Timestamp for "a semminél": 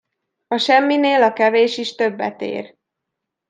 0.47-1.23